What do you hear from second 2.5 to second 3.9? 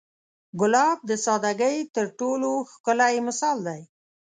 ښکلی مثال دی.